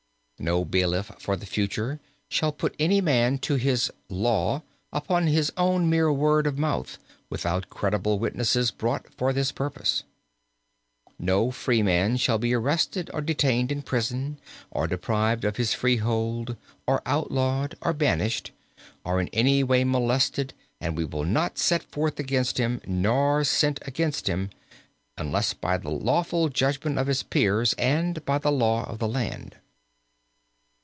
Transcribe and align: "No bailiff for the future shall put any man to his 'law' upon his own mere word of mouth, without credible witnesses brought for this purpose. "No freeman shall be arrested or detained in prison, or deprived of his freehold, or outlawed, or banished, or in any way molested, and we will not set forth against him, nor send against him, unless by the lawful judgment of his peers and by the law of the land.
"No 0.43 0.65
bailiff 0.65 1.11
for 1.19 1.35
the 1.35 1.45
future 1.45 1.99
shall 2.27 2.51
put 2.51 2.73
any 2.79 2.99
man 2.99 3.37
to 3.45 3.57
his 3.57 3.91
'law' 4.09 4.63
upon 4.91 5.27
his 5.27 5.51
own 5.55 5.87
mere 5.87 6.11
word 6.11 6.47
of 6.47 6.57
mouth, 6.57 6.97
without 7.29 7.69
credible 7.69 8.17
witnesses 8.17 8.71
brought 8.71 9.13
for 9.13 9.33
this 9.33 9.51
purpose. 9.51 10.03
"No 11.19 11.51
freeman 11.51 12.17
shall 12.17 12.39
be 12.39 12.55
arrested 12.55 13.11
or 13.13 13.21
detained 13.21 13.71
in 13.71 13.83
prison, 13.83 14.39
or 14.71 14.87
deprived 14.87 15.45
of 15.45 15.57
his 15.57 15.75
freehold, 15.75 16.55
or 16.87 17.03
outlawed, 17.05 17.75
or 17.79 17.93
banished, 17.93 18.49
or 19.05 19.21
in 19.21 19.27
any 19.27 19.63
way 19.63 19.83
molested, 19.83 20.55
and 20.79 20.97
we 20.97 21.05
will 21.05 21.23
not 21.23 21.59
set 21.59 21.83
forth 21.83 22.19
against 22.19 22.57
him, 22.57 22.81
nor 22.87 23.43
send 23.43 23.77
against 23.85 24.25
him, 24.27 24.49
unless 25.19 25.53
by 25.53 25.77
the 25.77 25.91
lawful 25.91 26.49
judgment 26.49 26.97
of 26.97 27.05
his 27.05 27.21
peers 27.21 27.73
and 27.77 28.25
by 28.25 28.39
the 28.39 28.51
law 28.51 28.89
of 28.89 28.97
the 28.97 29.07
land. 29.07 29.57